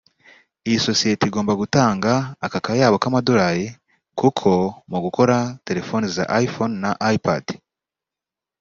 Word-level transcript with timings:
Iyi 0.67 0.79
sosiyete 0.87 1.23
igomba 1.27 1.53
gutanga 1.61 2.11
aka 2.45 2.59
kayabo 2.65 2.95
k’amadorali 3.01 3.67
kuko 4.19 4.49
mu 4.91 4.97
gukora 5.05 5.37
telefone 5.67 6.05
za 6.15 6.23
iPhone 6.45 6.73
na 6.83 6.91
iPad 7.15 7.45